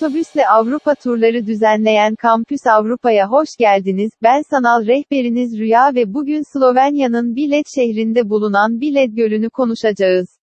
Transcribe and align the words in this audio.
Otobüsle 0.00 0.48
Avrupa 0.48 0.94
turları 0.94 1.46
düzenleyen 1.46 2.14
Kampüs 2.14 2.66
Avrupa'ya 2.66 3.28
hoş 3.28 3.48
geldiniz. 3.58 4.10
Ben 4.22 4.42
sanal 4.50 4.86
rehberiniz 4.86 5.58
Rüya 5.58 5.94
ve 5.94 6.14
bugün 6.14 6.42
Slovenya'nın 6.52 7.36
Bled 7.36 7.64
şehrinde 7.74 8.30
bulunan 8.30 8.80
Bled 8.80 9.12
Gölü'nü 9.12 9.50
konuşacağız. 9.50 10.38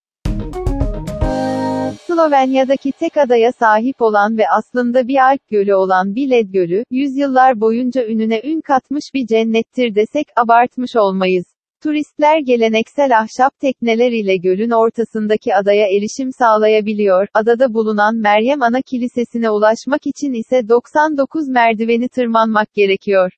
Slovenya'daki 2.07 2.91
tek 2.91 3.17
adaya 3.17 3.51
sahip 3.51 4.01
olan 4.01 4.37
ve 4.37 4.43
aslında 4.57 5.07
bir 5.07 5.17
Alp 5.17 5.47
gölü 5.49 5.75
olan 5.75 6.15
Bled 6.15 6.49
Gölü, 6.53 6.83
yüzyıllar 6.91 7.61
boyunca 7.61 8.07
ününe 8.07 8.41
ün 8.43 8.61
katmış 8.61 9.03
bir 9.13 9.27
cennettir 9.27 9.95
desek 9.95 10.27
abartmış 10.35 10.95
olmayız. 10.95 11.56
Turistler 11.87 12.39
geleneksel 12.39 13.19
ahşap 13.19 13.59
tekneler 13.59 14.11
ile 14.11 14.37
gölün 14.37 14.71
ortasındaki 14.71 15.55
adaya 15.55 15.87
erişim 15.87 16.29
sağlayabiliyor. 16.39 17.27
Adada 17.33 17.73
bulunan 17.73 18.15
Meryem 18.15 18.61
Ana 18.61 18.81
Kilisesi'ne 18.81 19.49
ulaşmak 19.49 20.01
için 20.05 20.33
ise 20.33 20.69
99 20.69 21.47
merdiveni 21.49 22.09
tırmanmak 22.09 22.73
gerekiyor. 22.73 23.31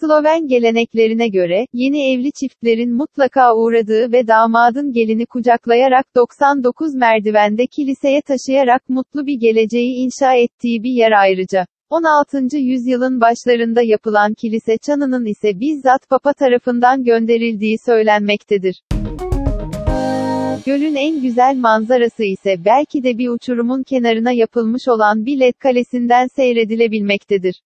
Sloven 0.00 0.46
geleneklerine 0.46 1.28
göre, 1.28 1.66
yeni 1.72 2.12
evli 2.12 2.30
çiftlerin 2.40 2.96
mutlaka 2.96 3.56
uğradığı 3.56 4.12
ve 4.12 4.26
damadın 4.26 4.92
gelini 4.92 5.26
kucaklayarak 5.26 6.06
99 6.16 6.94
merdivende 6.94 7.66
kiliseye 7.66 8.22
taşıyarak 8.22 8.88
mutlu 8.88 9.26
bir 9.26 9.40
geleceği 9.40 9.94
inşa 9.94 10.34
ettiği 10.34 10.82
bir 10.82 10.92
yer 10.92 11.12
ayrıca. 11.12 11.66
16. 11.90 12.56
yüzyılın 12.56 13.20
başlarında 13.20 13.82
yapılan 13.82 14.34
kilise 14.34 14.78
çanının 14.78 15.24
ise 15.24 15.60
bizzat 15.60 16.08
Papa 16.08 16.32
tarafından 16.32 17.04
gönderildiği 17.04 17.76
söylenmektedir. 17.86 18.82
Gölün 20.66 20.94
en 20.94 21.22
güzel 21.22 21.56
manzarası 21.56 22.24
ise 22.24 22.64
belki 22.64 23.02
de 23.04 23.18
bir 23.18 23.28
uçurumun 23.28 23.82
kenarına 23.82 24.32
yapılmış 24.32 24.88
olan 24.88 25.26
Bilet 25.26 25.58
Kalesi'nden 25.58 26.26
seyredilebilmektedir. 26.36 27.62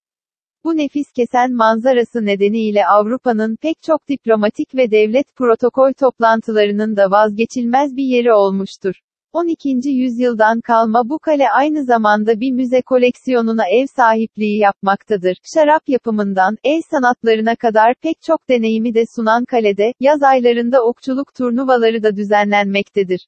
Bu 0.65 0.77
nefis 0.77 1.13
kesen 1.13 1.53
manzarası 1.53 2.27
nedeniyle 2.27 2.87
Avrupa'nın 2.87 3.57
pek 3.57 3.83
çok 3.83 4.09
diplomatik 4.09 4.75
ve 4.75 4.91
devlet 4.91 5.37
protokol 5.37 5.93
toplantılarının 5.93 6.97
da 6.97 7.11
vazgeçilmez 7.11 7.97
bir 7.97 8.05
yeri 8.05 8.33
olmuştur. 8.33 8.95
12. 9.33 9.89
yüzyıldan 9.89 10.61
kalma 10.61 11.09
bu 11.09 11.19
kale 11.19 11.51
aynı 11.51 11.85
zamanda 11.85 12.41
bir 12.41 12.53
müze 12.53 12.83
koleksiyonuna 12.83 13.63
ev 13.69 13.87
sahipliği 13.97 14.59
yapmaktadır. 14.59 15.37
Şarap 15.55 15.89
yapımından, 15.89 16.57
el 16.65 16.83
sanatlarına 16.91 17.57
kadar 17.57 17.95
pek 17.95 18.23
çok 18.23 18.49
deneyimi 18.49 18.95
de 18.95 19.05
sunan 19.17 19.45
kalede, 19.45 19.93
yaz 20.01 20.23
aylarında 20.23 20.85
okçuluk 20.85 21.35
turnuvaları 21.35 22.03
da 22.03 22.17
düzenlenmektedir. 22.17 23.27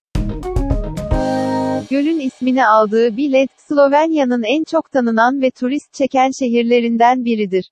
Gölün 1.91 2.21
ismini 2.21 2.67
aldığı 2.67 3.17
Bled, 3.17 3.49
Slovenya'nın 3.57 4.43
en 4.43 4.65
çok 4.65 4.91
tanınan 4.91 5.43
ve 5.43 5.51
turist 5.51 5.95
çeken 5.95 6.31
şehirlerinden 6.39 7.25
biridir. 7.25 7.71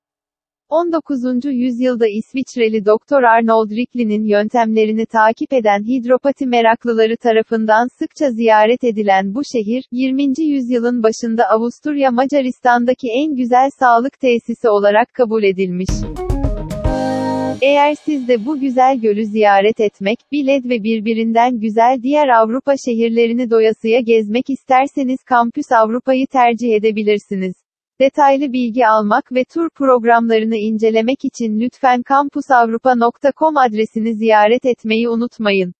19. 0.73 1.45
yüzyılda 1.45 2.07
İsviçreli 2.07 2.87
Doktor 2.87 3.23
Arnold 3.23 3.71
Rickli'nin 3.71 4.25
yöntemlerini 4.25 5.07
takip 5.07 5.53
eden 5.53 5.83
hidropati 5.85 6.47
meraklıları 6.47 7.17
tarafından 7.17 7.89
sıkça 7.99 8.31
ziyaret 8.31 8.85
edilen 8.85 9.35
bu 9.35 9.41
şehir, 9.53 9.85
20. 9.93 10.23
yüzyılın 10.39 11.03
başında 11.03 11.45
Avusturya 11.45 12.11
Macaristan'daki 12.11 13.09
en 13.11 13.37
güzel 13.37 13.71
sağlık 13.79 14.21
tesisi 14.21 14.69
olarak 14.69 15.15
kabul 15.15 15.43
edilmiş. 15.43 15.91
Eğer 17.63 17.95
siz 18.05 18.29
de 18.29 18.47
bu 18.47 18.61
güzel 18.61 19.01
gölü 19.01 19.25
ziyaret 19.25 19.81
etmek, 19.81 20.19
Bled 20.33 20.65
ve 20.65 20.83
birbirinden 20.83 21.61
güzel 21.61 21.99
diğer 22.03 22.29
Avrupa 22.29 22.75
şehirlerini 22.85 23.51
doyasıya 23.51 24.01
gezmek 24.01 24.51
isterseniz 24.51 25.19
Kampüs 25.25 25.73
Avrupa'yı 25.73 26.27
tercih 26.27 26.75
edebilirsiniz. 26.75 27.55
Detaylı 28.01 28.53
bilgi 28.53 28.87
almak 28.87 29.33
ve 29.33 29.45
tur 29.45 29.71
programlarını 29.71 30.57
incelemek 30.57 31.25
için 31.25 31.61
lütfen 31.61 32.03
kampusavrupa.com 32.03 33.57
adresini 33.57 34.15
ziyaret 34.15 34.65
etmeyi 34.65 35.09
unutmayın. 35.09 35.75